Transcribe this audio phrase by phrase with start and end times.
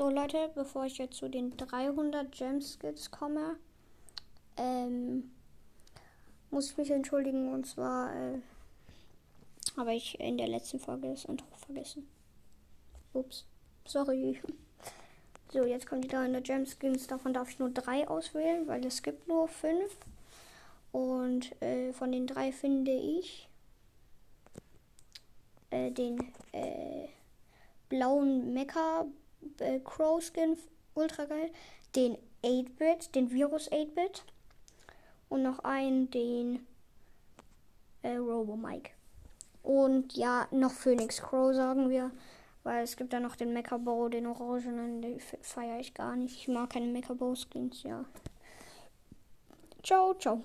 [0.00, 3.58] So Leute, bevor ich jetzt zu den 300 Gemskits komme,
[4.56, 5.30] ähm,
[6.50, 7.52] muss ich mich entschuldigen.
[7.52, 8.38] Und zwar äh,
[9.76, 12.08] habe ich in der letzten Folge das Intro vergessen.
[13.12, 13.44] Ups,
[13.84, 14.40] sorry.
[15.52, 17.06] So, jetzt kommen die 300 Gemskins.
[17.06, 19.98] Davon darf ich nur drei auswählen, weil es gibt nur fünf.
[20.92, 23.50] Und äh, von den drei finde ich
[25.68, 27.08] äh, den äh,
[27.90, 29.04] blauen Mecha
[29.58, 30.56] äh, Crow Skin
[30.94, 31.50] ultra geil.
[31.94, 34.24] Den 8-Bit, den Virus 8-Bit.
[35.28, 36.66] Und noch einen, den
[38.02, 38.90] äh, Robo Mike.
[39.62, 42.10] Und ja, noch Phoenix Crow sagen wir.
[42.62, 46.36] Weil es gibt da noch den Mecha Bow, den Orangenen, den feiere ich gar nicht.
[46.36, 48.04] Ich mag keine Mecha Bow Skins, ja.
[49.82, 50.38] Ciao, ciao.